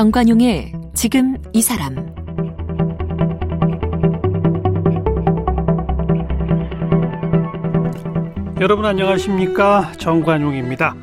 [0.00, 1.94] 정관용의 지금 이 사람
[8.62, 10.94] 여러분 안녕하십니까 정관용입니다.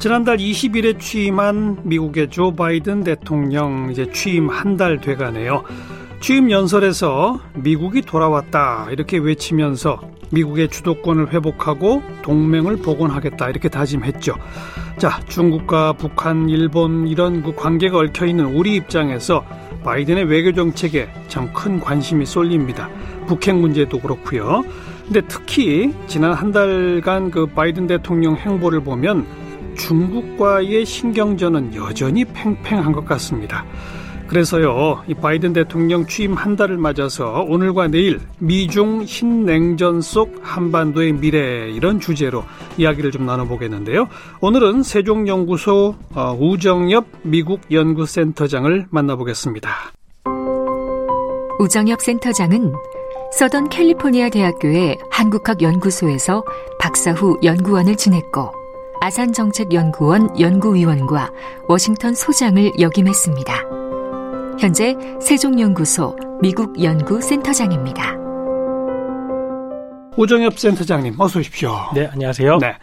[0.00, 5.62] 지난달 20일에 취임한 미국의 조 바이든 대통령 이제 취임 한 달 돼가네요.
[6.20, 14.34] 취임 연설에서 미국이 돌아왔다 이렇게 외치면서 미국의 주도권을 회복하고 동맹을 복원하겠다 이렇게 다짐했죠.
[14.98, 19.44] 자, 중국과 북한, 일본 이런 그 관계가 얽혀 있는 우리 입장에서
[19.84, 22.88] 바이든의 외교 정책에 참 큰 관심이 쏠립니다.
[23.26, 24.64] 북핵 문제도 그렇고요.
[25.04, 29.26] 근데 특히 지난 한 달간 그 바이든 대통령 행보를 보면
[29.76, 33.64] 중국과의 신경전은 여전히 팽팽한 것 같습니다.
[34.28, 41.70] 그래서요, 이 바이든 대통령 취임 한 달을 맞아서 오늘과 내일 미중 신냉전 속 한반도의 미래
[41.70, 42.44] 이런 주제로
[42.76, 44.08] 이야기를 좀 나눠보겠는데요.
[44.40, 49.70] 오늘은 세종연구소 어, 우정엽 미국 연구센터장을 만나보겠습니다.
[51.58, 52.72] 우정엽 센터장은
[53.32, 56.44] 서던 캘리포니아 대학교의 한국학 연구소에서
[56.78, 58.52] 박사 후 연구원을 지냈고
[59.00, 61.30] 아산정책연구원 연구위원과
[61.68, 63.75] 워싱턴 소장을 역임했습니다.
[64.58, 68.16] 현재 세종연구소 미국 연구센터장입니다.
[70.16, 71.76] 오정엽 센터장님 어서 오십시오.
[71.94, 72.56] 네, 안녕하세요.
[72.58, 72.74] 네.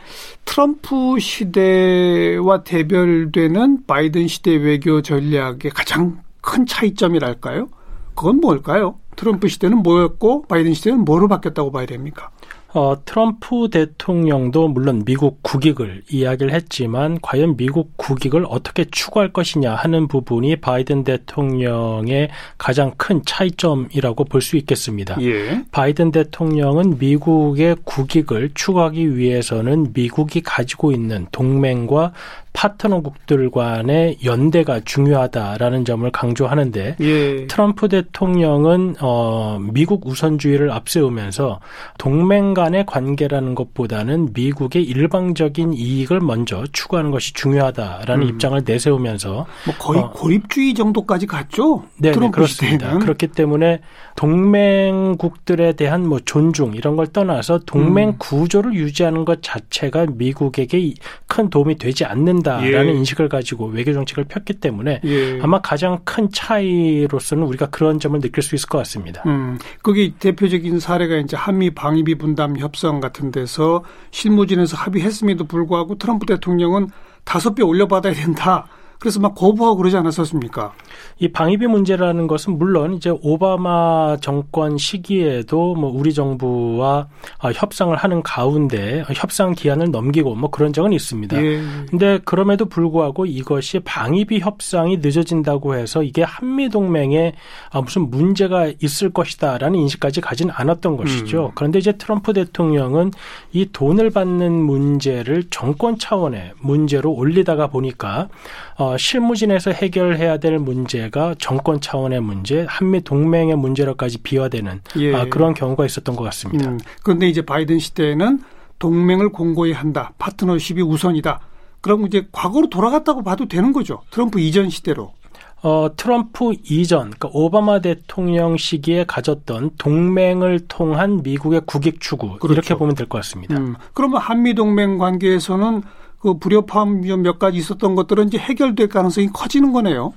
[0.46, 7.70] 트럼프 시대와 대별되는 바이든 시대 외교 전략의 가장 큰 차이점이랄까요?
[8.14, 9.00] 그건 뭘까요?
[9.16, 12.30] 트럼프 시대는 뭐였고 바이든 시대는 뭐로 바뀌었다고 봐야 됩니까?
[12.74, 20.08] 어, 트럼프 대통령도 물론 미국 국익을 이야기를 했지만 과연 미국 국익을 어떻게 추구할 것이냐 하는
[20.08, 25.16] 부분이 바이든 대통령의 가장 큰 차이점이라고 볼 수 있겠습니다.
[25.22, 25.64] 예.
[25.72, 32.12] 바이든 대통령은 미국의 국익을 추구하기 위해서는 미국이 가지고 있는 동맹과
[32.54, 37.48] 파트너국들 간의 연대가 중요하다라는 점을 강조하는데 예.
[37.48, 41.60] 트럼프 대통령은 어 미국 우선주의를 앞세우면서
[41.98, 48.30] 동맹 간의 관계라는 것보다는 미국의 일방적인 이익을 먼저 추구하는 것이 중요하다라는 음.
[48.30, 49.34] 입장을 내세우면서
[49.66, 51.84] 뭐 거의 어, 고립주의 정도까지 갔죠.
[51.98, 52.86] 네, 네 그렇습니다.
[52.86, 53.00] 시대는.
[53.00, 53.82] 그렇기 때문에
[54.16, 58.16] 동맹국들에 대한 뭐 존중 이런 걸 떠나서 동맹 음.
[58.20, 60.94] 구조를 유지하는 것 자체가 미국에게
[61.34, 62.98] 큰 도움이 되지 않는 된다라는 예.
[62.98, 65.40] 인식을 가지고 외교 정책을 폈기 때문에 예.
[65.42, 69.24] 아마 가장 큰 차이로서는 우리가 그런 점을 느낄 수 있을 것 같습니다.
[69.26, 76.26] 음, 거기 대표적인 사례가 이제 한미 방위비 분담 협상 같은 데서 실무진에서 합의했음에도 불구하고 트럼프
[76.26, 76.90] 대통령은
[77.24, 78.68] 다섯 배 올려받아야 된다.
[79.04, 80.72] 그래서 막 거부하고 그러지 않았었습니까?
[81.20, 87.10] 이 방위비 문제라는 것은 물론 이제 오바마 정권 시기에도 뭐 우리 정부와
[87.40, 91.44] 아, 협상을 하는 가운데 협상 기한을 넘기고 뭐 그런 적은 있습니다.
[91.44, 91.62] 예.
[91.90, 97.34] 근데 그럼에도 불구하고 이것이 방위비 협상이 늦어진다고 해서 이게 한미 동맹에
[97.72, 101.48] 아, 무슨 문제가 있을 것이다라는 인식까지 가진 않았던 것이죠.
[101.48, 101.52] 음.
[101.56, 103.12] 그런데 이제 트럼프 대통령은
[103.52, 108.30] 이 돈을 받는 문제를 정권 차원의 문제로 올리다가 보니까
[108.78, 115.16] 어, 실무진에서 해결해야 될 문제가 정권 차원의 문제, 한미 동맹의 문제로까지 비화되는 예.
[115.16, 116.70] 아, 그런 경우가 있었던 것 같습니다.
[116.70, 118.42] 음, 그런데 이제 바이든 시대에는
[118.80, 121.40] 동맹을 공고히 한다, 파트너십이 우선이다.
[121.82, 124.02] 그럼 이제 과거로 돌아갔다고 봐도 되는 거죠.
[124.12, 125.14] 트럼프 이전 시대로.
[125.62, 132.54] 어, 트럼프 이전, 그러니까 오바마 대통령 시기에 가졌던 동맹을 통한 미국의 국익 추구 그렇죠.
[132.54, 133.58] 이렇게 보면 될 것 같습니다.
[133.58, 135.84] 음, 그러면 한미 동맹 관계에서는
[136.24, 140.14] 그 불협화음 몇 가지 있었던 것들은 이제 해결될 가능성이 커지는 거네요.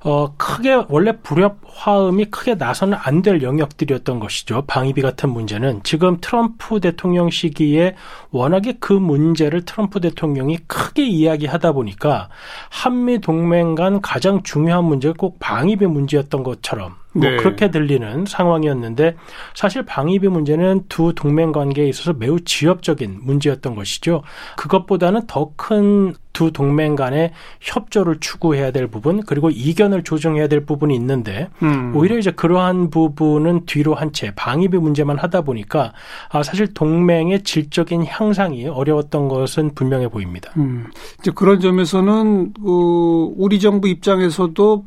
[0.00, 4.64] 어, 크게 원래 불협화음이 크게 나서는 안 될 영역들이었던 것이죠.
[4.66, 7.94] 방위비 같은 문제는 지금 트럼프 대통령 시기에
[8.30, 12.28] 워낙에 그 문제를 트럼프 대통령이 크게 이야기하다 보니까
[12.70, 17.36] 한미 동맹 간 가장 중요한 문제가 꼭 방위비 문제였던 것처럼 뭐 네.
[17.36, 19.16] 그렇게 들리는 상황이었는데
[19.54, 24.22] 사실 방위비 문제는 두 동맹 관계에 있어서 매우 지엽적인 문제였던 것이죠.
[24.56, 27.30] 그것보다는 더 큰 두 동맹 간의
[27.60, 31.94] 협조를 추구해야 될 부분 그리고 이견을 조정해야 될 부분이 있는데 음.
[31.96, 35.92] 오히려 이제 그러한 부분은 뒤로 한 채 방위비 문제만 하다 보니까
[36.28, 40.52] 아 사실 동맹의 질적인 향상이 어려웠던 것은 분명해 보입니다.
[40.56, 40.86] 음.
[41.18, 44.84] 이제 그런 점에서는 그 우리 정부 입장에서도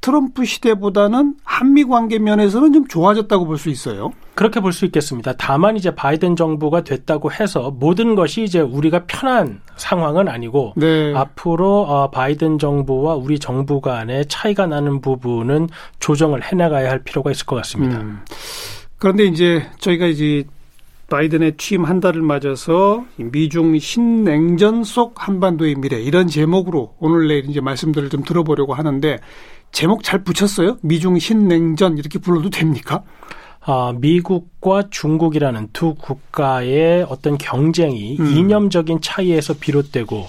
[0.00, 4.12] 트럼프 시대보다는 한미 관계 면에서는 좀 좋아졌다고 볼 수 있어요.
[4.34, 5.32] 그렇게 볼 수 있겠습니다.
[5.38, 11.12] 다만 이제 바이든 정부가 됐다고 해서 모든 것이 이제 우리가 편한 상황은 아니고 네.
[11.14, 15.68] 앞으로 어, 바이든 정부와 우리 정부 간의 차이가 나는 부분은
[16.00, 17.98] 조정을 해나가야 할 필요가 있을 것 같습니다.
[18.00, 18.20] 음.
[18.98, 20.44] 그런데 이제 저희가 이제
[21.08, 27.60] 바이든의 취임 한 달을 맞아서 미중 신냉전 속 한반도의 미래 이런 제목으로 오늘 내일 이제
[27.60, 29.20] 말씀들을 좀 들어보려고 하는데
[29.70, 30.78] 제목 잘 붙였어요?
[30.82, 33.04] 미중 신냉전 이렇게 불러도 됩니까?
[33.60, 38.26] 아, 미국과 중국이라는 두 국가의 어떤 경쟁이 음.
[38.26, 40.26] 이념적인 차이에서 비롯되고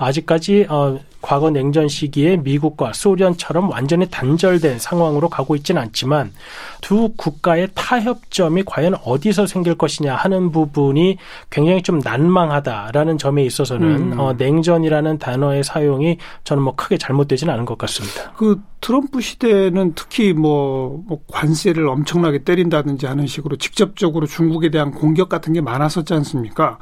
[0.00, 6.32] 아직까지 어, 과거 냉전 시기에 미국과 소련처럼 완전히 단절된 상황으로 가고 있지는 않지만
[6.80, 11.18] 두 국가의 타협점이 과연 어디서 생길 것이냐 하는 부분이
[11.50, 14.18] 굉장히 좀 난망하다라는 점에 있어서는 음.
[14.18, 18.32] 어, 냉전이라는 단어의 사용이 저는 뭐 크게 잘못되지는 않은 것 같습니다.
[18.36, 25.28] 그 트럼프 시대는 특히 뭐, 뭐 관세를 엄청나게 때린다든지 하는 식으로 직접적으로 중국에 대한 공격
[25.28, 26.78] 같은 게 많았었지 않습니까?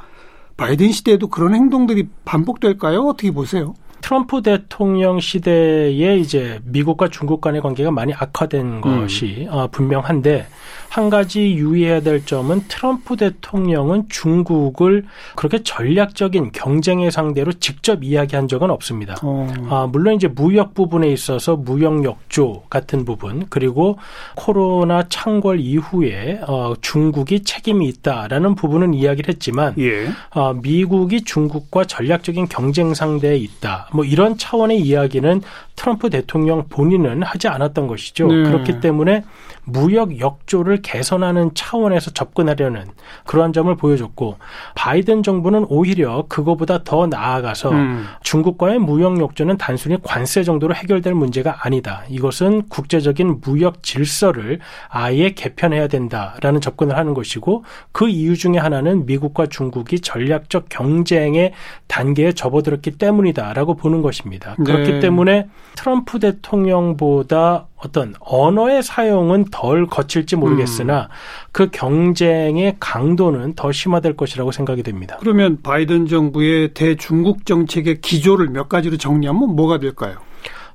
[0.59, 3.03] 바이든 시대에도 그런 행동들이 반복될까요?
[3.03, 3.75] 어떻게 보세요?
[4.01, 8.81] 트럼프 대통령 시대에 이제 미국과 중국 간의 관계가 많이 악화된 음.
[8.81, 10.47] 것이 어, 분명한데
[10.89, 15.05] 한 가지 유의해야 될 점은 트럼프 대통령은 중국을
[15.35, 19.15] 그렇게 전략적인 경쟁의 상대로 직접 이야기한 적은 없습니다.
[19.21, 19.47] 어.
[19.69, 23.97] 아, 물론 이제 무역 부분에 있어서 무역 역조 같은 부분 그리고
[24.35, 30.09] 코로나 창궐 이후에 어, 중국이 책임이 있다라는 부분은 이야기를 했지만 예.
[30.31, 33.88] 어, 미국이 중국과 전략적인 경쟁 상대에 있다.
[33.91, 35.41] 뭐 이런 차원의 이야기는
[35.75, 38.27] 트럼프 대통령 본인은 하지 않았던 것이죠.
[38.27, 38.43] 네.
[38.43, 39.23] 그렇기 때문에
[39.63, 42.85] 무역 역조를 개선하는 차원에서 접근하려는
[43.25, 44.37] 그러한 점을 보여줬고
[44.75, 48.05] 바이든 정부는 오히려 그거보다 더 나아가서 음.
[48.21, 52.03] 중국과의 무역 역조는 단순히 관세 정도로 해결될 문제가 아니다.
[52.09, 54.59] 이것은 국제적인 무역 질서를
[54.89, 61.53] 아예 개편해야 된다라는 접근을 하는 것이고 그 이유 중에 하나는 미국과 중국이 전략적 경쟁의
[61.87, 64.55] 단계에 접어들었기 때문이다라고 보는 것입니다.
[64.55, 64.99] 그렇기 네.
[64.99, 71.07] 때문에 트럼프 대통령보다 어떤 언어의 사용은 덜 거칠지 모르겠으나 음.
[71.51, 75.17] 그 경쟁의 강도는 더 심화될 것이라고 생각이 됩니다.
[75.19, 80.17] 그러면 바이든 정부의 대중국 정책의 기조를 몇 가지로 정리하면 뭐가 될까요?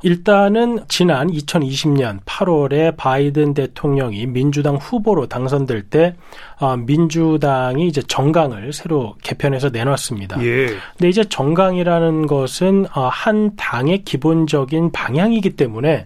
[0.05, 6.15] 일단은 지난 2020년 8월에 바이든 대통령이 민주당 후보로 당선될 때
[6.61, 10.45] 어, 민주당이 이제 정강을 새로 개편해서 내놨습니다.
[10.45, 10.67] 예.
[10.67, 16.05] 근데 이제 정강이라는 것은 어, 한 당의 기본적인 방향이기 때문에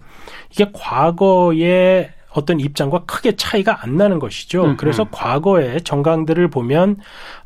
[0.53, 4.65] 이게 과거에 어떤 입장과 크게 차이가 안 나는 것이죠.
[4.65, 4.77] 음흠.
[4.77, 6.97] 그래서 과거의 정강들을 보면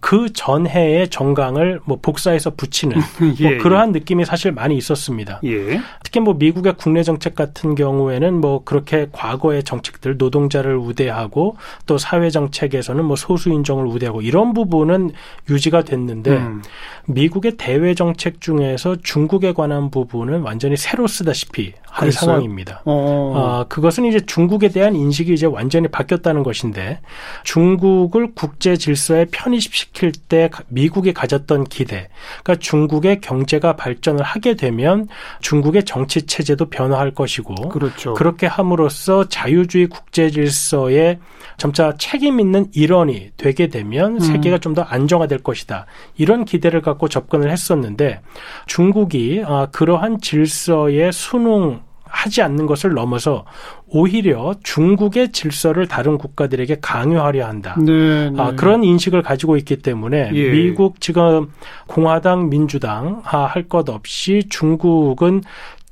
[0.01, 2.97] 그 전해의 정강을 뭐 복사해서 붙이는
[3.41, 3.99] 예, 뭐 그러한 예.
[3.99, 5.41] 느낌이 사실 많이 있었습니다.
[5.45, 5.81] 예.
[6.05, 11.57] 특히 뭐 미국의 국내 정책 같은 경우에는 뭐 그렇게 과거의 정책들 노동자를 우대하고
[11.87, 15.13] 또 사회 정책에서는 뭐 소수 인종을 우대하고 이런 부분은
[15.49, 16.63] 유지가 됐는데 음.
[17.07, 22.27] 미국의 대외 정책 중에서 중국에 관한 부분은 완전히 새로 쓰다시피 한 그랬어요?
[22.27, 22.83] 상황입니다.
[22.85, 22.93] 어.
[22.93, 27.01] 어, 그것은 이제 중국에 대한 인식이 이제 완전히 바뀌었다는 것인데
[27.45, 32.09] 중국을 국제 질서에 편입시킬 때 미국이 가졌던 기대,
[32.43, 35.07] 그러니까 중국의 경제가 발전을 하게 되면
[35.41, 38.15] 중국의 정치 체제도 변화할 것이고 그렇죠.
[38.15, 41.19] 그렇게 함으로써 자유주의 국제 질서에
[41.59, 44.21] 점차 책임 있는 일원이 되게 되면 음.
[44.21, 45.85] 세계가 좀 더 안정화될 것이다.
[46.17, 48.21] 이런 기대를 갖고 접근을 했었는데
[48.67, 51.81] 중국이 아, 그러한 질서에 순응
[52.13, 53.47] 하지 않는 것을 넘어서
[53.89, 57.75] 오히려 중국의 질서를 다른 국가들에게 강요하려 한다.
[57.79, 58.41] 네, 네.
[58.41, 60.51] 아, 그런 인식을 가지고 있기 때문에 예.
[60.51, 61.51] 미국 지금
[61.87, 65.43] 공화당, 민주당 할것 없이 중국은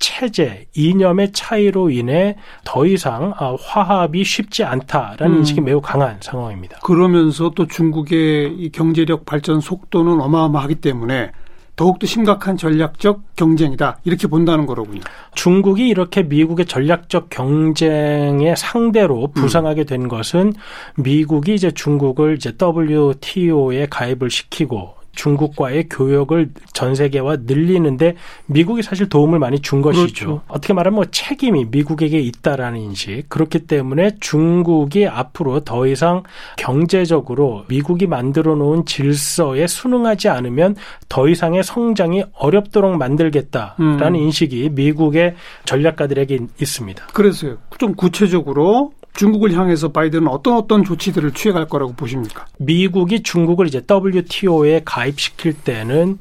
[0.01, 5.39] 체제, 이념의 차이로 인해 더 이상 아, 화합이 쉽지 않다라는 음.
[5.39, 6.79] 인식이 매우 강한 상황입니다.
[6.83, 11.31] 그러면서 또 중국의 이 경제력 발전 속도는 어마어마하기 때문에
[11.77, 14.01] 더욱더 심각한 전략적 경쟁이다.
[14.05, 15.01] 이렇게 본다는 거로군요.
[15.35, 20.53] 중국이 이렇게 미국의 전략적 경쟁의 상대로 부상하게 된 것은
[20.97, 28.15] 미국이 이제 중국을 이제 WTO에 가입을 시키고 중국과의 교역을 전 세계와 늘리는데
[28.47, 30.03] 미국이 사실 도움을 많이 준 것이죠.
[30.03, 30.43] 그렇죠.
[30.49, 33.29] 어떻게 말하면 뭐 책임이 미국에게 있다라는 인식.
[33.29, 36.23] 그렇기 때문에 중국이 앞으로 더 이상
[36.57, 40.77] 경제적으로 미국이 만들어 놓은 질서에 순응하지 않으면
[41.11, 44.17] 더 이상의 성장이 어렵도록 만들겠다라는 음.
[44.17, 45.35] 인식이 미국의
[45.67, 47.07] 전략가들에게 있습니다.
[47.13, 47.59] 그래서요.
[47.77, 52.47] 좀 구체적으로 중국을 향해서 바이든은 어떤 어떤 조치들을 취해갈 거라고 보십니까?
[52.59, 56.19] 미국이 중국을 이제 WTO에 가입시킬 때는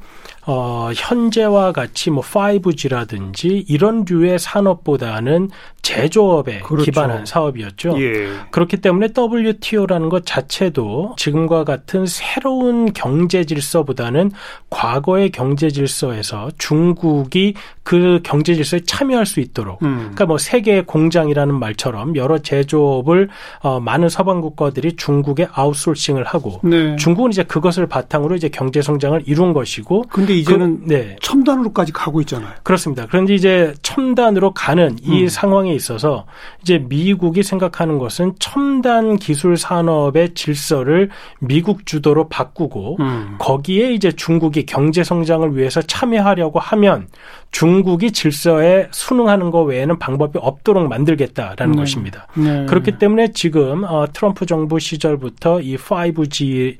[0.52, 5.52] 어, 현재와 같이 뭐 5G라든지 이런 류의 산업보다는
[5.84, 6.86] 제조업에 그렇죠.
[6.86, 8.02] 기반한 사업이었죠.
[8.02, 8.30] 예.
[8.50, 14.32] 그렇기 때문에 WTO라는 것 자체도 지금과 같은 새로운 경제 질서보다는
[14.72, 17.54] 과거의 경제 질서에서 중국이
[17.84, 19.98] 그 경제 질서에 참여할 수 있도록 음.
[19.98, 23.30] 그러니까 뭐 세계 공장이라는 말처럼 여러 제조업을
[23.62, 26.96] 어, 많은 서방 국가들이 중국에 아웃소싱을 하고 네.
[26.98, 31.16] 중국은 이제 그것을 바탕으로 이제 경제 성장을 이룬 것이고 근데 이제는 그, 네.
[31.22, 32.52] 첨단으로까지 가고 있잖아요.
[32.64, 33.06] 그렇습니다.
[33.08, 35.28] 그런데 이제 첨단으로 가는 이 음.
[35.28, 36.26] 상황에 있어서
[36.62, 43.36] 이제 미국이 생각하는 것은 첨단 기술 산업의 질서를 미국 주도로 바꾸고 음.
[43.40, 47.08] 거기에 이제 중국이 경제 성장을 위해서 참여하려고 하면
[47.52, 51.82] 중국이 질서에 순응하는 것 외에는 방법이 없도록 만들겠다라는 네.
[51.82, 52.28] 것입니다.
[52.36, 52.66] 네.
[52.68, 56.78] 그렇기 때문에 지금 어, 트럼프 정부 시절부터 이 5G에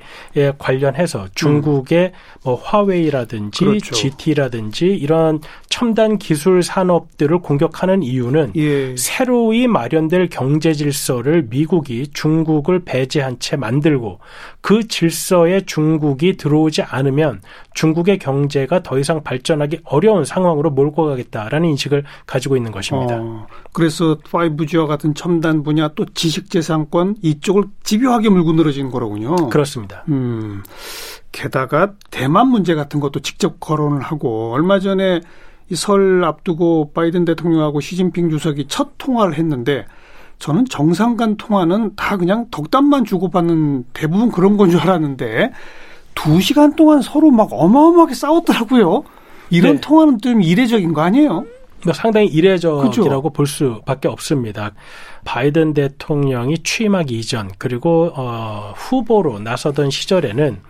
[0.58, 2.40] 관련해서 중국의 음.
[2.44, 3.94] 뭐 화웨이라든지 그렇죠.
[3.94, 8.96] GT라든지 이런 첨단 기술 산업들을 공격하는 이유는 예.
[8.96, 14.20] 새로이 마련될 경제 질서를 미국이 중국을 배제한 채 만들고
[14.60, 17.40] 그 질서에 중국이 들어오지 않으면
[17.80, 23.16] 중국의 경제가 더 이상 발전하기 어려운 상황으로 몰고 가겠다라는 인식을 가지고 있는 것입니다.
[23.18, 29.48] 어, 그래서 5G와 같은 첨단 분야 또 지식재산권 이쪽을 집요하게 물고 늘어진 거로군요.
[29.48, 30.04] 그렇습니다.
[30.10, 30.62] 음,
[31.32, 35.20] 게다가 대만 문제 같은 것도 직접 거론을 하고 얼마 전에
[35.70, 39.86] 이 설 앞두고 바이든 대통령하고 시진핑 주석이 첫 통화를 했는데
[40.38, 45.52] 저는 정상 간 통화는 다 그냥 덕담만 주고받는 대부분 그런 건 줄 알았는데
[46.14, 49.04] 두 시간 동안 서로 막 어마어마하게 싸웠더라고요.
[49.50, 49.80] 이런 네.
[49.80, 51.44] 통화는 좀 이례적인 거 아니에요?
[51.84, 54.72] 뭐 상당히 이례적이라고 볼 수밖에 없습니다.
[55.24, 60.60] 바이든 대통령이 취임하기 이전 그리고 어, 후보로 나서던 시절에는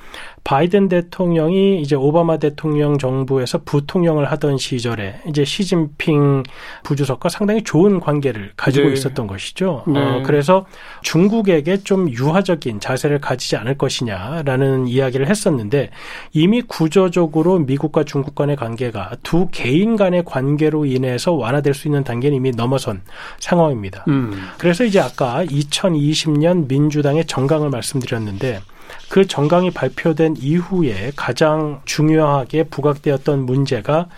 [0.45, 6.43] 바이든 대통령이 이제 오바마 대통령 정부에서 부통령을 하던 시절에 이제 시진핑
[6.83, 8.95] 부주석과 상당히 좋은 관계를 가지고 네.
[8.95, 9.85] 있었던 것이죠.
[9.87, 10.01] 어, 네.
[10.01, 10.67] 어, 그래서
[11.03, 15.91] 중국에게 좀 유화적인 자세를 가지지 않을 것이냐라는 이야기를 했었는데
[16.33, 22.37] 이미 구조적으로 미국과 중국 간의 관계가 두 개인 간의 관계로 인해서 완화될 수 있는 단계는
[22.37, 23.03] 이미 넘어선
[23.39, 24.05] 상황입니다.
[24.09, 24.33] 음.
[24.59, 28.61] 그래서 이제 아까 2020년 민주당의 정강을 말씀드렸는데
[29.11, 34.09] 그 정강이 발표된 이후에 가장 중요하게 부각되었던 문제가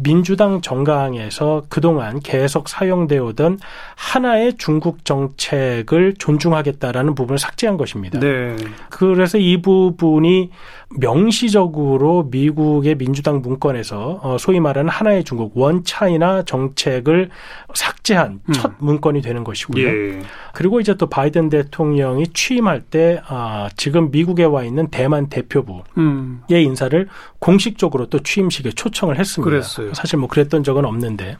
[0.00, 3.58] 민주당 정강에서 그동안 계속 사용되어 오던
[3.96, 8.20] 하나의 중국 정책을 존중하겠다라는 부분을 삭제한 것입니다.
[8.20, 8.56] 네.
[8.90, 10.50] 그래서 이 부분이
[11.00, 17.28] 명시적으로 미국의 민주당 문건에서 어, 소위 말하는 하나의 중국 원 차이나 정책을
[17.74, 18.52] 삭제한 음.
[18.52, 19.86] 첫 문건이 되는 것이고요.
[19.86, 20.22] 예.
[20.54, 26.42] 그리고 이제 또 바이든 대통령이 취임할 때 아, 지금 미국에 와 있는 대만 대표부의 음.
[26.48, 29.50] 인사를 공식적으로 또 취임식에 초청을 했습니다.
[29.50, 29.87] 그랬어요.
[29.94, 31.36] 사실 뭐 그랬던 적은 없는데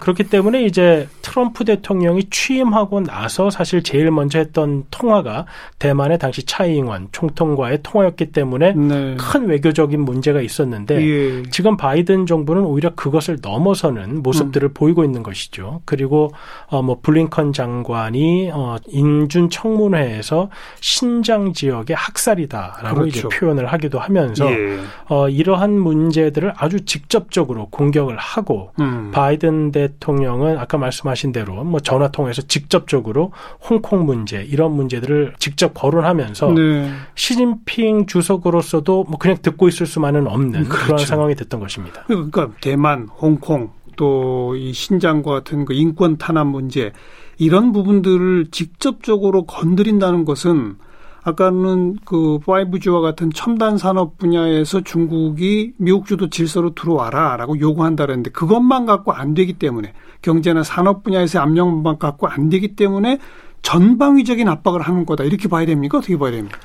[0.00, 5.46] 그렇기 때문에 이제 트럼프 대통령이 취임하고 나서 사실 제일 먼저 했던 통화가
[5.78, 8.88] 대만의 당시 차이잉원 총통과의 통화였기 때문에 음.
[8.88, 9.16] 네.
[9.18, 11.42] 큰 외교적인 문제가 있었는데 예.
[11.50, 14.74] 지금 바이든 정부는 오히려 그것을 넘어서는 모습들을 음.
[14.74, 15.82] 보이고 있는 것이죠.
[15.84, 16.32] 그리고
[16.66, 20.48] 어 뭐 블링컨 장관이 어 인준 청문회에서
[20.80, 23.28] 신장 지역의 학살이다라고 그렇죠.
[23.28, 24.78] 이제 표현을 하기도 하면서 예.
[25.08, 29.10] 어 이러한 문제들을 아주 직접적으로 공 격을 하고 음.
[29.12, 33.32] 바이든 대통령은 아까 말씀하신 대로 뭐 전화 통해서 직접적으로
[33.68, 36.90] 홍콩 문제 이런 문제들을 직접 거론하면서 네.
[37.14, 40.86] 시진핑 주석으로서 있어도 뭐 그냥 듣고 있을 수만은 없는 그렇죠.
[40.86, 42.04] 그런 상황이 됐던 것입니다.
[42.06, 46.92] 그러니까 대만, 홍콩 또 이 신장과 같은 그 인권 탄압 문제
[47.38, 50.76] 이런 부분들을 직접적으로 건드린다는 것은
[51.22, 58.86] 아까는 그 5G와 같은 첨단 산업 분야에서 중국이 미국 주도 질서로 들어와라라고 요구한다 그랬는데 그것만
[58.86, 63.18] 갖고 안 되기 때문에 경제나 산업 분야에서의 압력만 갖고 안 되기 때문에
[63.62, 65.98] 전방위적인 압박을 하는 거다 이렇게 봐야 됩니까?
[65.98, 66.58] 어떻게 봐야 됩니까?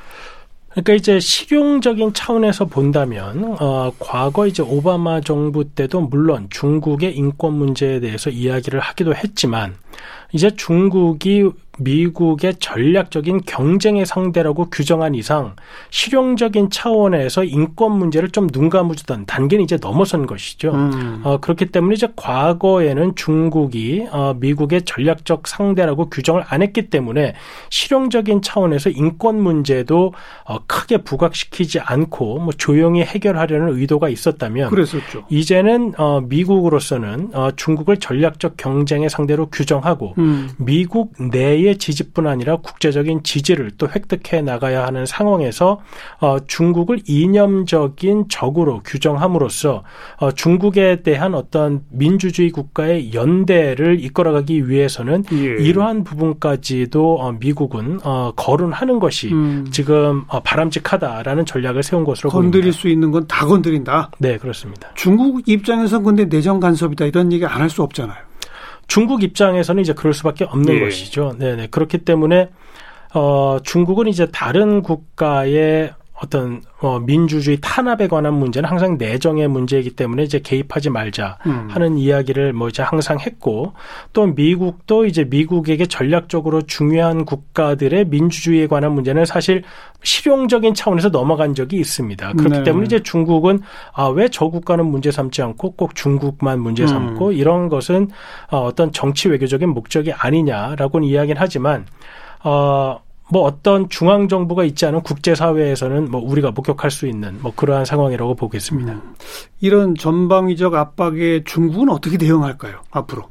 [0.69, 8.01] 그러니까 이제 실용적인 차원에서 본다면 어 과거 이제 오바마 정부 때도 물론 중국의 인권 문제에
[8.01, 9.75] 대해서 이야기를 하기도 했지만
[10.33, 15.55] 이제 중국이 미국의 전략적인 경쟁의 상대라고 규정한 이상
[15.89, 20.71] 실용적인 차원에서 인권 문제를 좀 눈 감아주던 단계는 이제 넘어선 것이죠.
[20.71, 21.21] 음.
[21.23, 27.33] 어, 그렇기 때문에 이제 과거에는 중국이 어, 미국의 전략적 상대라고 규정을 안 했기 때문에
[27.69, 30.13] 실용적인 차원에서 인권 문제도
[30.45, 35.25] 어, 크게 부각시키지 않고 뭐 조용히 해결하려는 의도가 있었다면 그랬었죠.
[35.29, 40.49] 이제는 어, 미국으로서는 어, 중국을 전략적 경쟁의 상대로 규정하고 하고 음.
[40.57, 45.79] 미국 내의 지지뿐 아니라 국제적인 지지를 또 획득해 나가야 하는 상황에서
[46.19, 49.83] 어, 중국을 이념적인 적으로 규정함으로써
[50.17, 55.37] 어, 중국에 대한 어떤 민주주의 국가의 연대를 이끌어가기 위해서는 예.
[55.37, 59.67] 이러한 부분까지도 어, 미국은 어, 거론하는 것이 음.
[59.71, 62.79] 지금 어, 바람직하다라는 전략을 세운 것으로 건드릴 보입니다.
[62.79, 64.11] 수 있는 건 다 건드린다.
[64.19, 64.89] 네, 그렇습니다.
[64.95, 68.24] 중국 입장에서 근데 내정 간섭이다 이런 얘기 안 할 수 없잖아요.
[68.87, 70.79] 중국 입장에서는 이제 그럴 수밖에 없는 예.
[70.79, 71.35] 것이죠.
[71.37, 71.67] 네네.
[71.67, 72.49] 그렇기 때문에
[73.13, 80.23] 어, 중국은 이제 다른 국가의 어떤 어, 민주주의 탄압에 관한 문제는 항상 내정의 문제이기 때문에
[80.23, 81.67] 이제 개입하지 말자 음.
[81.69, 83.73] 하는 이야기를 뭐 이제 항상 했고
[84.13, 89.63] 또 미국도 이제 미국에게 전략적으로 중요한 국가들의 민주주의에 관한 문제는 사실
[90.03, 92.33] 실용적인 차원에서 넘어간 적이 있습니다.
[92.33, 92.63] 그렇기 네.
[92.63, 93.61] 때문에 이제 중국은
[93.93, 97.33] 아, 왜 저 국가는 문제 삼지 않고 꼭 중국만 문제 삼고 음.
[97.33, 98.09] 이런 것은
[98.51, 101.85] 어, 어떤 정치 외교적인 목적이 아니냐라고는 이야기는 하지만
[102.43, 102.99] 어,
[103.31, 107.85] 뭐 어떤 중앙 정부가 있지 않은 국제 사회에서는 뭐 우리가 목격할 수 있는 뭐 그러한
[107.85, 108.93] 상황이라고 보겠습니다.
[108.93, 109.15] 음.
[109.59, 112.81] 이런 전방위적 압박에 중국은 어떻게 대응할까요?
[112.91, 113.27] 앞으로?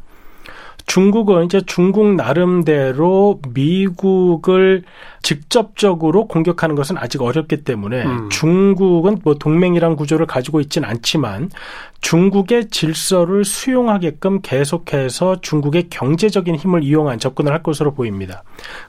[0.86, 4.82] 중국은 이제 중국 나름대로 미국을
[5.22, 8.28] 직접적으로 공격하는 것은 아직 어렵기 때문에 음.
[8.28, 11.50] 중국은 뭐 동맹이란 구조를 가지고 있지는 않지만
[12.02, 18.42] 중국의 질서를 수용하게끔 계속해서 중국의 경제적인 힘을 이용한 접근을 할 것으로 보입니다.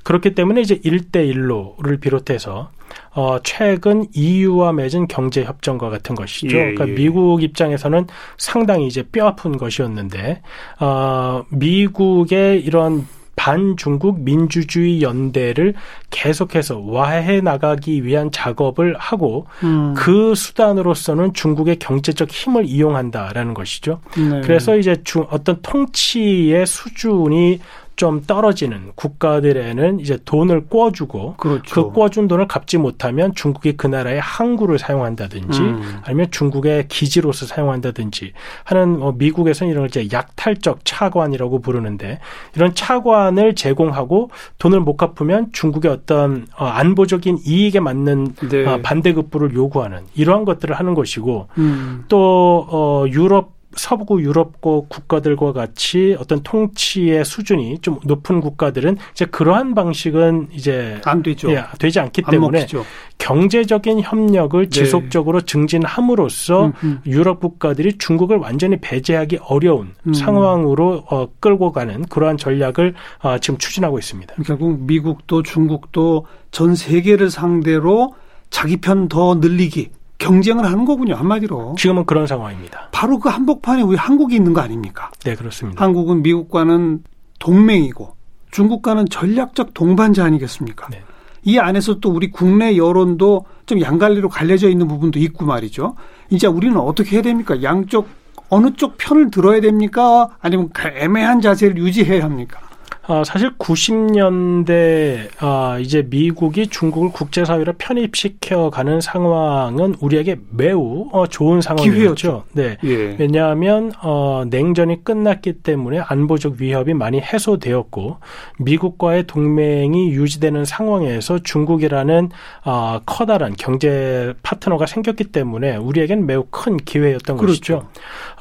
[0.03, 2.71] 그렇기 때문에 이제 일대일로를 비롯해서
[3.11, 6.57] 어, 최근 EU와 맺은 경제 협정과 같은 것이죠.
[6.57, 6.91] 예, 그러니까 예.
[6.93, 10.41] 미국 입장에서는 상당히 이제 뼈아픈 것이었는데
[10.79, 15.73] 어, 미국의 이런 반중국 민주주의 연대를
[16.09, 19.93] 계속해서 와해 나가기 위한 작업을 하고 음.
[19.95, 23.99] 그 수단으로서는 중국의 경제적 힘을 이용한다라는 것이죠.
[24.17, 24.41] 네.
[24.41, 27.59] 그래서 이제 중, 어떤 통치의 수준이
[27.95, 31.91] 좀 떨어지는 국가들에는 이제 돈을 꿔주고 그렇죠.
[31.91, 36.01] 그 꿔준 돈을 갚지 못하면 중국이 그 나라의 항구를 사용한다든지 음.
[36.03, 38.33] 아니면 중국의 기지로서 사용한다든지
[38.65, 42.19] 하는 뭐 미국에서는 이런 걸 이제 약탈적 차관이라고 부르는데
[42.55, 48.65] 이런 차관을 제공하고 돈을 못 갚으면 중국의 어떤 어, 안보적인 이익에 맞는 네.
[48.65, 52.05] 어, 반대급부를 요구하는 이러한 것들을 하는 것이고 음.
[52.09, 59.75] 또 어, 유럽 서부 유럽국 국가들과 같이 어떤 통치의 수준이 좀 높은 국가들은 이제 그러한
[59.75, 61.51] 방식은 이제 안 되죠.
[61.51, 62.85] 예, 되지 않기 때문에 먹히죠.
[63.17, 64.69] 경제적인 협력을 네.
[64.69, 67.01] 지속적으로 증진함으로써 음, 음.
[67.05, 70.13] 유럽 국가들이 중국을 완전히 배제하기 어려운 음.
[70.13, 74.35] 상황으로 어, 끌고 가는 그러한 전략을 어, 지금 추진하고 있습니다.
[74.45, 78.13] 결국 미국도 중국도 전 세계를 상대로
[78.49, 81.75] 자기 편 더 늘리기 경쟁을 하는 거군요 한마디로.
[81.77, 82.89] 지금은 그런 상황입니다.
[82.91, 85.11] 바로 그 한복판에 우리 한국이 있는 거 아닙니까?
[85.23, 85.83] 네 그렇습니다.
[85.83, 87.03] 한국은 미국과는
[87.39, 88.15] 동맹이고
[88.51, 90.87] 중국과는 전략적 동반자 아니겠습니까?
[90.89, 91.03] 네.
[91.43, 95.95] 이 안에서 또 우리 국내 여론도 좀 양갈래로 갈려져 있는 부분도 있고 말이죠.
[96.29, 97.61] 이제 우리는 어떻게 해야 됩니까?
[97.61, 98.07] 양쪽
[98.49, 100.29] 어느 쪽 편을 들어야 됩니까?
[100.39, 102.61] 아니면 애매한 자세를 유지해야 합니까?
[103.07, 111.61] 어, 사실 90년대 어, 이제 미국이 중국을 국제사회로 편입시켜 가는 상황은 우리에게 매우 어, 좋은
[111.61, 112.45] 상황이었죠.
[112.53, 112.77] 네.
[112.83, 113.15] 예.
[113.19, 118.17] 왜냐하면 어, 냉전이 끝났기 때문에 안보적 위협이 많이 해소되었고
[118.59, 122.29] 미국과의 동맹이 유지되는 상황에서 중국이라는
[122.63, 127.53] 어, 커다란 경제 파트너가 생겼기 때문에 우리에겐 매우 큰 기회였던 그렇죠.
[127.53, 127.89] 것이죠.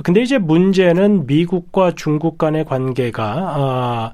[0.03, 4.13] 근데 이제 문제는 미국과 중국 간의 관계가 어,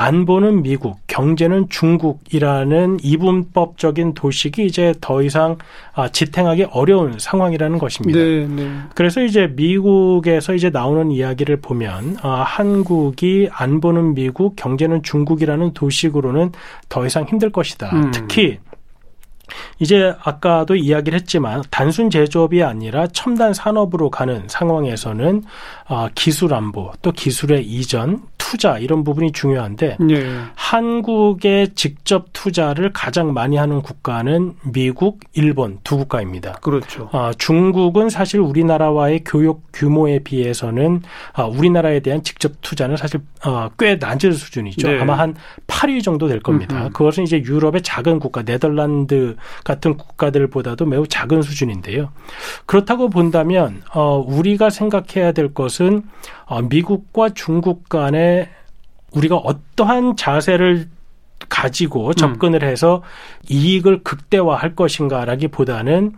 [0.00, 5.58] 안보는 미국, 경제는 중국이라는 이분법적인 도식이 이제 더 이상
[5.92, 8.18] 아, 지탱하기 어려운 상황이라는 것입니다.
[8.18, 8.70] 네, 네.
[8.94, 16.52] 그래서 이제 미국에서 이제 나오는 이야기를 보면 아, 한국이 안보는 미국, 경제는 중국이라는 도식으로는
[16.88, 17.90] 더 이상 힘들 것이다.
[17.94, 18.10] 음.
[18.10, 18.58] 특히
[19.80, 25.42] 이제 아까도 이야기를 했지만 단순 제조업이 아니라 첨단 산업으로 가는 상황에서는
[25.88, 30.40] 어, 기술 안보 또 기술의 이전 투자 이런 부분이 중요한데 네.
[30.56, 36.54] 한국의 직접 투자를 가장 많이 하는 국가는 미국, 일본 두 국가입니다.
[36.54, 37.08] 그렇죠.
[37.12, 41.02] 어, 중국은 사실 우리나라와의 교육 규모에 비해서는
[41.34, 44.88] 어, 우리나라에 대한 직접 투자는 사실 어, 꽤 낮은 수준이죠.
[44.88, 45.00] 네.
[45.00, 45.36] 아마 한
[45.68, 46.76] 8위 정도 될 겁니다.
[46.76, 46.92] 음흠.
[46.92, 52.10] 그것은 이제 유럽의 작은 국가 네덜란드 같은 국가들보다도 매우 작은 수준인데요.
[52.66, 56.02] 그렇다고 본다면 어, 우리가 생각해야 될 것은
[56.50, 58.48] 어, 미국과 중국 간에
[59.12, 60.88] 우리가 어떠한 자세를
[61.48, 62.12] 가지고 음.
[62.12, 63.02] 접근을 해서
[63.48, 66.12] 이익을 극대화할 것인가라기보다는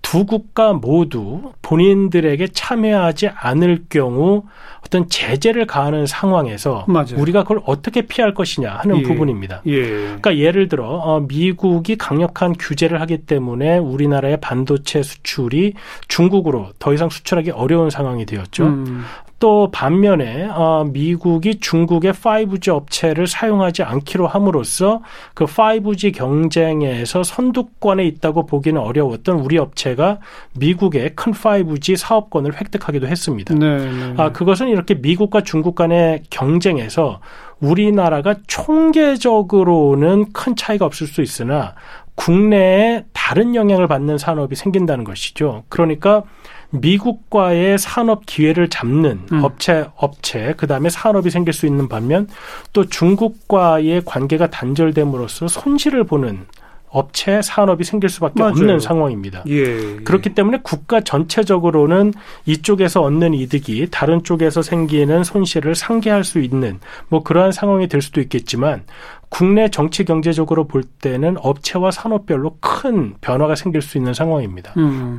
[0.00, 4.44] 두 국가 모두 본인들에게 참여하지 않을 경우
[4.86, 7.16] 어떤 제재를 가하는 상황에서 맞아요.
[7.18, 9.02] 우리가 그걸 어떻게 피할 것이냐 하는 예.
[9.02, 9.62] 부분입니다.
[9.66, 9.82] 예.
[9.82, 15.74] 그러니까 예를 들어 어, 미국이 강력한 규제를 하기 때문에 우리나라의 반도체 수출이
[16.06, 18.64] 중국으로 더 이상 수출하기 어려운 상황이 되었죠.
[18.64, 19.04] 음.
[19.38, 25.02] 또 반면에 어, 미국이 중국의 5G 업체를 사용하지 않기로 함으로써
[25.34, 30.20] 그 5G 경쟁에서 선두권에 있다고 보기는 어려웠던 우리 업체가
[30.54, 33.54] 미국의 큰 5G 사업권을 획득하기도 했습니다.
[33.54, 34.14] 네, 네.
[34.16, 37.20] 아, 그것은 이렇게 미국과 중국 간의 경쟁에서
[37.60, 41.74] 우리나라가 총계적으로는 큰 차이가 없을 수 있으나
[42.16, 45.64] 국내에 다른 영향을 받는 산업이 생긴다는 것이죠.
[45.68, 46.24] 그러니까
[46.70, 49.44] 미국과의 산업 기회를 잡는 음.
[49.44, 52.28] 업체 업체 그 다음에 산업이 생길 수 있는 반면
[52.72, 56.46] 또 중국과의 관계가 단절됨으로써 손실을 보는
[56.88, 58.52] 업체 산업이 생길 수밖에 맞아요.
[58.52, 59.42] 없는 상황입니다.
[59.48, 59.96] 예, 예.
[60.04, 62.14] 그렇기 때문에 국가 전체적으로는
[62.46, 68.20] 이쪽에서 얻는 이득이 다른 쪽에서 생기는 손실을 상계할 수 있는 뭐 그러한 상황이 될 수도
[68.20, 68.84] 있겠지만
[69.28, 74.72] 국내 정치 경제적으로 볼 때는 업체와 산업별로 큰 변화가 생길 수 있는 상황입니다.
[74.76, 75.18] 음.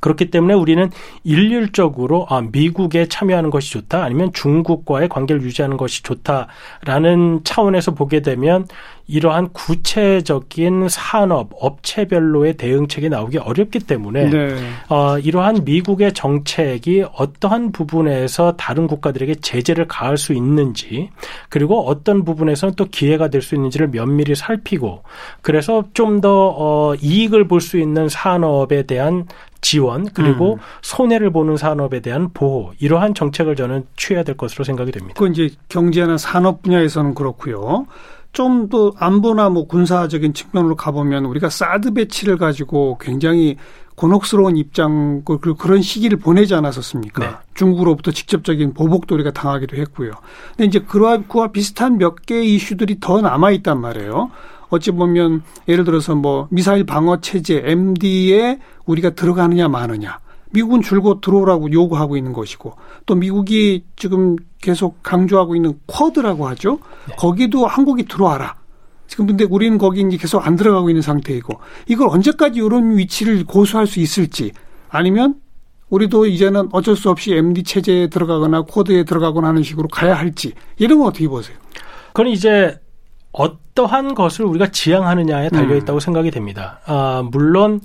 [0.00, 0.90] 그렇기 때문에 우리는
[1.24, 8.66] 일률적으로 아, 미국에 참여하는 것이 좋다 아니면 중국과의 관계를 유지하는 것이 좋다라는 차원에서 보게 되면
[9.08, 14.56] 이러한 구체적인 산업 업체별로의 대응책이 나오기 어렵기 때문에 네.
[14.88, 21.10] 어, 이러한 미국의 정책이 어떠한 부분에서 다른 국가들에게 제재를 가할 수 있는지
[21.48, 25.02] 그리고 어떤 부분에서는 또 기회가 될 수 있는지를 면밀히 살피고
[25.40, 29.26] 그래서 좀더 어, 이익을 볼 수 있는 산업에 대한
[29.60, 30.58] 지원 그리고 음.
[30.82, 35.14] 손해를 보는 산업에 대한 보호 이러한 정책을 저는 취해야 될 것으로 생각이 됩니다.
[35.18, 37.86] 그 이제 경제나 산업 분야에서는 그렇고요.
[38.32, 43.56] 좀 더 안보나 뭐 군사적인 측면으로 가보면 우리가 사드 배치를 가지고 굉장히
[43.96, 47.22] 곤혹스러운 입장 그리고 그런 시기를 보내지 않았었습니까?
[47.22, 47.30] 네.
[47.54, 50.12] 중국으로부터 직접적인 보복도 우리가 당하기도 했고요.
[50.56, 54.30] 근데 이제 그와 비슷한 몇 개의 이슈들이 더 남아 있단 말이에요.
[54.70, 60.18] 어찌 보면 예를 들어서 뭐 미사일 방어 체제 MD에 우리가 들어가느냐 마느냐.
[60.52, 62.74] 미국은 줄곧 들어오라고 요구하고 있는 것이고
[63.06, 66.78] 또 미국이 지금 계속 강조하고 있는 쿼드라고 하죠.
[67.08, 67.14] 네.
[67.16, 68.56] 거기도 한국이 들어와라.
[69.06, 73.86] 지금 근데 우리는 거기 이제 계속 안 들어가고 있는 상태이고 이걸 언제까지 이런 위치를 고수할
[73.86, 74.52] 수 있을지
[74.88, 75.34] 아니면
[75.88, 80.98] 우리도 이제는 어쩔 수 없이 MD 체제에 들어가거나 코드에 들어가거나 하는 식으로 가야 할지 이런
[80.98, 81.56] 건 어떻게 보세요?
[82.08, 82.78] 그건 이제
[83.32, 86.00] 어떠한 것을 우리가 지향하느냐에 달려 있다고 음.
[86.00, 86.80] 생각이 됩니다.
[86.86, 87.80] 아, 물론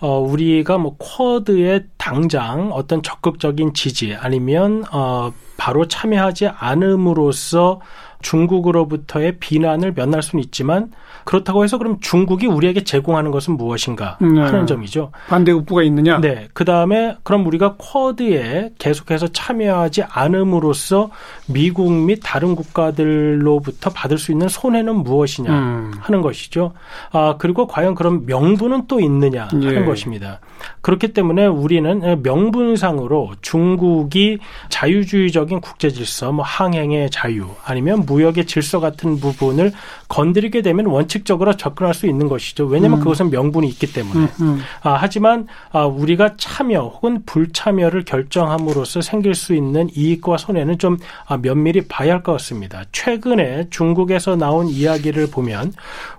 [0.00, 7.80] 어, 우리가 뭐 쿼드에 당장 어떤 적극적인 지지 아니면 어, 바로 참여하지 않음으로써
[8.22, 10.90] 중국으로부터의 비난을 면할 수는 있지만
[11.24, 14.40] 그렇다고 해서 그럼 중국이 우리에게 제공하는 것은 무엇인가 네.
[14.40, 15.12] 하는 점이죠.
[15.28, 16.20] 반대국부가 있느냐?
[16.20, 16.48] 네.
[16.52, 21.10] 그 다음에 그럼 우리가 쿼드에 계속해서 참여하지 않음으로써
[21.46, 25.92] 미국 및 다른 국가들로부터 받을 수 있는 손해는 무엇이냐 음.
[26.00, 26.72] 하는 것이죠.
[27.12, 29.84] 아 그리고 과연 그런 명분은 또 있느냐 하는 예.
[29.84, 30.40] 것입니다.
[30.80, 39.20] 그렇기 때문에 우리는 명분상으로 중국이 자유주의적인 국제 질서, 뭐 항행의 자유 아니면 무역의 질서 같은
[39.20, 39.72] 부분을
[40.08, 42.64] 건드리게 되면 원 칙적으로 접근할 수 있는 것이죠.
[42.64, 43.02] 왜냐하면 음.
[43.02, 44.18] 그것은 명분이 있기 때문에.
[44.20, 44.60] 음, 음.
[44.82, 50.96] 아, 하지만 아, 우리가 참여 혹은 불참여를 결정함으로써 생길 수 있는 이익과 손해는 좀
[51.26, 52.84] 아, 면밀히 봐야 할 것 같습니다.
[52.92, 55.72] 최근에 중국에서 나온 이야기를 보면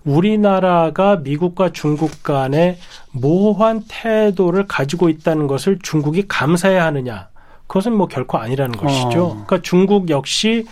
[0.03, 2.77] 우리나라가 미국과 중국 간의
[3.11, 7.29] 모호한 태도를 가지고 있다는 것을 중국이 감사해야 하느냐.
[7.67, 9.23] 그것은 뭐 결코 아니라는 것이죠.
[9.23, 9.29] 어.
[9.29, 10.65] 그러니까 중국 역시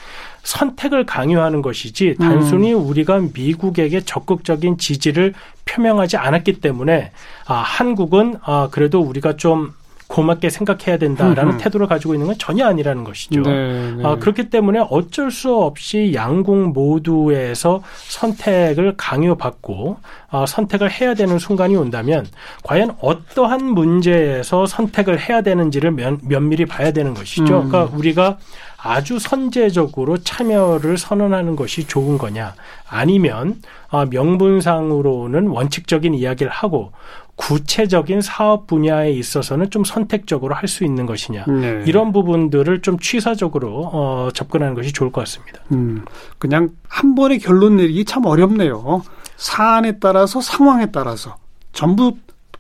[0.44, 2.88] 선택을 강요하는 것이지 단순히 음.
[2.88, 5.34] 우리가 미국에게 적극적인 지지를
[5.66, 7.12] 표명하지 않았기 때문에
[7.46, 9.74] 아 한국은 아 그래도 우리가 좀
[10.10, 13.42] 고맙게 생각해야 된다라는 음 태도를 가지고 있는 건 전혀 아니라는 것이죠.
[13.42, 14.04] 네, 네.
[14.04, 19.98] 아, 그렇기 때문에 어쩔 수 없이 양국 모두에서 선택을 강요받고
[20.32, 22.26] 아, 선택을 해야 되는 순간이 온다면
[22.64, 27.62] 과연 어떠한 문제에서 선택을 해야 되는지를 면, 면밀히 봐야 되는 것이죠.
[27.62, 27.70] 음.
[27.70, 28.40] 그러니까 우리가
[28.82, 32.56] 아주 선제적으로 참여를 선언하는 것이 좋은 거냐
[32.90, 36.94] 아니면 아, 명분상으로는 원칙적인 이야기를 하고
[37.40, 41.84] 구체적인 사업 분야에 있어서는 좀 선택적으로 할 수 있는 것이냐 네.
[41.88, 45.62] 이런 부분들을 좀 취사적으로 어, 접근하는 것이 좋을 것 같습니다.
[45.72, 46.06] 음,
[46.38, 49.02] 그냥 한 번에 결론 내리기 참 어렵네요.
[49.38, 51.38] 사안에 따라서 상황에 따라서
[51.72, 52.12] 전부 뭐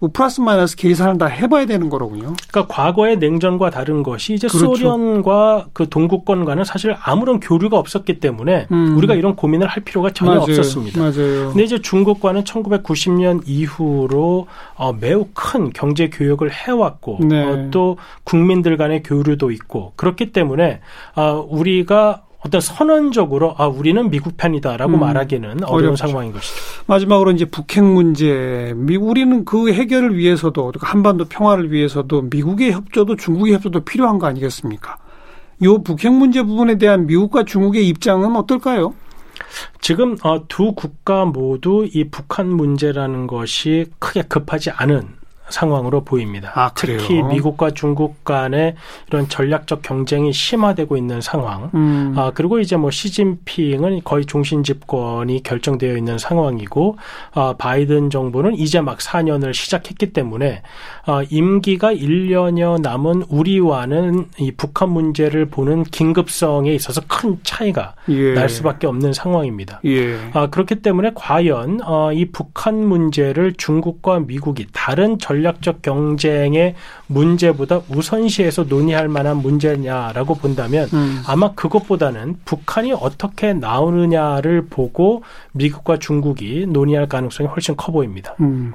[0.08, 2.34] 플러스 마이너스 계산을 다 해봐야 되는 거로군요.
[2.50, 4.76] 그러니까 과거의 냉전과 다른 것이 이제 그렇죠.
[4.76, 8.96] 소련과 그 동구권과는 사실 아무런 교류가 없었기 때문에 음.
[8.98, 10.44] 우리가 이런 고민을 할 필요가 전혀 맞아요.
[10.44, 11.00] 없었습니다.
[11.00, 11.50] 맞아요.
[11.50, 17.44] 근데 이제 중국과는 1990년 이후로 어, 매우 큰 경제 교역을 해왔고 네.
[17.44, 20.80] 어, 또 국민들 간의 교류도 있고 그렇기 때문에
[21.16, 26.08] 어, 우리가 어떤 선언적으로 아 우리는 미국 편이다라고 음, 말하기는 어려운 어렵죠.
[26.08, 26.56] 상황인 것이죠.
[26.88, 33.56] 마지막으로 이제 북핵 문제, 미 우리는 그 해결을 위해서도 한반도 평화를 위해서도 미국의 협조도 중국의
[33.56, 34.98] 협조도 필요한 거 아니겠습니까?
[35.64, 38.94] 요 북핵 문제 부분에 대한 미국과 중국의 입장은 어떨까요?
[39.82, 45.19] 지금 어, 두 국가 모두 이 북한 문제라는 것이 크게 급하지 않은
[45.50, 46.52] 상황으로 보입니다.
[46.56, 48.76] 아, 특히 미국과 중국 간의
[49.08, 51.72] 이런 전략적 경쟁이 심화되고 있는 상황.
[51.74, 52.14] 음.
[52.16, 56.98] 아, 그리고 이제 뭐 시진핑은 거의 종신 집권이 결정되어 있는 상황이고
[57.34, 60.62] 아, 바이든 정부는 이제 막 4년을 시작했기 때문에
[61.06, 68.34] 아, 임기가 1년여 남은 우리와는 이 북한 문제를 보는 긴급성에 있어서 큰 차이가 예.
[68.34, 69.82] 날 수밖에 없는 상황입니다.
[69.86, 70.18] 예.
[70.34, 76.76] 아, 그렇기 때문에 과연 어, 이 북한 문제를 중국과 미국이 다른 전 전략적 경쟁의
[77.08, 81.22] 문제보다 우선시해서 논의할 만한 문제냐라고 본다면 음.
[81.26, 85.24] 아마 그것보다는 북한이 어떻게 나오느냐를 보고
[85.54, 88.36] 미국과 중국이 논의할 가능성이 훨씬 커 보입니다.
[88.42, 88.74] 음.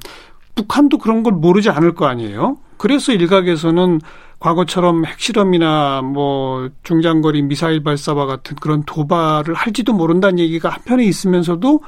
[0.54, 2.56] 북한도 그런 걸 모르지 않을 거 아니에요?
[2.76, 4.00] 그래서 일각에서는
[4.38, 11.80] 과거처럼 핵실험이나 뭐 중장거리 미사일 발사와 같은 그런 도발을 할지도 모른다는 얘기가 한편에 있으면서도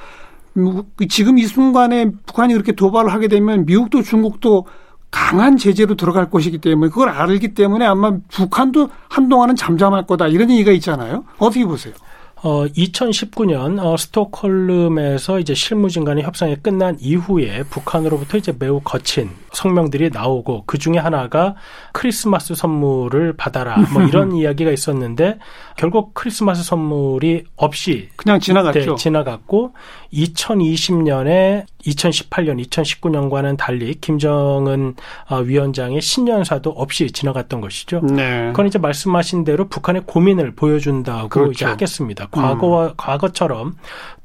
[1.09, 4.67] 지금 이 순간에 북한이 그렇게 도발을 하게 되면 미국도 중국도
[5.11, 10.73] 강한 제재로 들어갈 것이기 때문에 그걸 알기 때문에 아마 북한도 한동안은 잠잠할 거다 이런 얘기가
[10.73, 11.25] 있잖아요.
[11.39, 11.95] 어떻게 보세요?
[12.43, 20.11] 어, 2019년 어, 스톡홀름에서 이제 실무진 간의 협상이 끝난 이후에 북한으로부터 이제 매우 거친 성명들이
[20.11, 21.55] 나오고 그 중에 하나가
[21.93, 25.39] 크리스마스 선물을 받아라 뭐 이런 이야기가 있었는데
[25.77, 28.81] 결국 크리스마스 선물이 없이 그냥 지나갔죠.
[28.81, 29.73] 네, 지나갔고
[30.13, 34.95] 2020년에 2018년, 2019년과는 달리 김정은
[35.31, 38.01] 어, 위원장의 신년사도 없이 지나갔던 것이죠.
[38.01, 38.49] 네.
[38.49, 41.53] 그건 이제 말씀하신 대로 북한의 고민을 보여준다고 그렇죠.
[41.53, 42.27] 이제 하겠습니다.
[42.31, 42.93] 과거와 음.
[42.97, 43.77] 과거처럼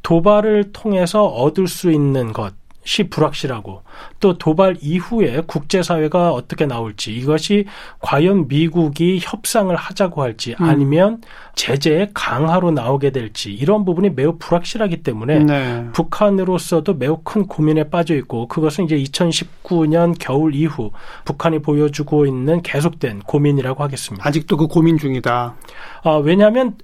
[0.03, 3.83] 도발을 통해서 얻을 수 있는 것 시 불확실하고
[4.19, 7.65] 또 도발 이후에 국제사회가 어떻게 나올지 이것이
[7.99, 10.65] 과연 미국이 협상을 하자고 할지 음.
[10.65, 11.21] 아니면
[11.55, 15.85] 제재의 강화로 나오게 될지 이런 부분이 매우 불확실하기 때문에 네.
[15.93, 20.91] 북한으로서도 매우 큰 고민에 빠져 있고 그것은 이제 2019년 겨울 이후
[21.25, 24.27] 북한이 보여주고 있는 계속된 고민이라고 하겠습니다.
[24.27, 25.55] 아직도 그 고민 중이다.
[26.03, 26.75] 아, 왜냐하면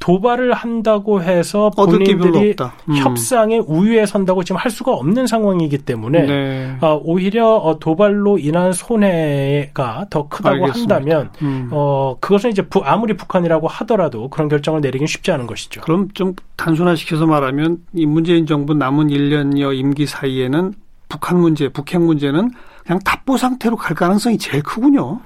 [0.00, 2.54] 도발을 한다고 해서 본인들이
[2.88, 2.96] 음.
[2.96, 6.76] 협상의 우위에 선다고 지금 할 수가 없는 상황이기 때문에 네.
[6.80, 10.94] 어, 오히려 어, 도발로 인한 손해가 더 크다고 알겠습니다.
[10.96, 11.68] 한다면 음.
[11.72, 15.80] 어, 그것은 이제 부, 아무리 북한이라고 하더라도 그런 결정을 내리긴 쉽지 않은 것이죠.
[15.80, 20.74] 그럼 좀 단순화시켜서 말하면 이 문재인 정부 남은 1년여 임기 사이에는
[21.08, 22.50] 북한 문제, 북핵 문제는
[22.84, 25.20] 그냥 답보 상태로 갈 가능성이 제일 크군요.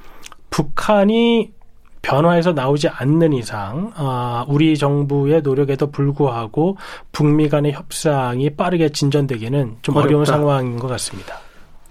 [0.51, 1.53] 북한이
[2.03, 6.77] 변화해서 나오지 않는 이상 아, 우리 정부의 노력에도 불구하고
[7.13, 10.09] 북미 간의 협상이 빠르게 진전되기는 좀 어렵다.
[10.09, 11.39] 어려운 상황인 것 같습니다.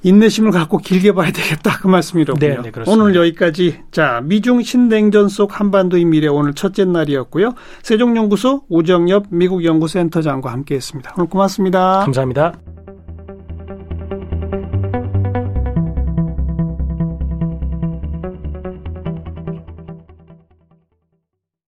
[0.02, 2.62] 인내심을 갖고 길게 봐야 되겠다 그 말씀이로군요.
[2.62, 7.54] 네, 네, 오늘 여기까지 자 미중 신냉전 속 한반도의 미래 오늘 첫째 날이었고요.
[7.84, 11.16] 세종연구소 우정엽 미국연구센터장과 함께했습니다.
[11.18, 12.00] 오늘 고맙습니다.
[12.00, 12.54] 감사합니다.